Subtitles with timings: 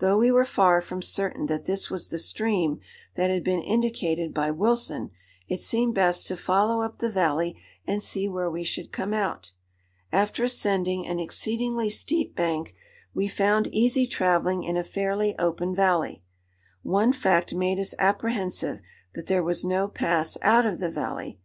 [0.00, 2.78] Though we were far from certain that this was the stream
[3.14, 5.10] that had been indicated by Wilson,
[5.48, 7.56] it seemed best to follow up the valley
[7.86, 9.52] and see where we should come out.
[10.12, 12.74] After ascending an exceedingly steep bank,
[13.14, 16.22] we found easy travelling in a fairly open valley.
[16.82, 18.82] One fact made us apprehensive
[19.14, 21.38] that there was no pass out of the valley.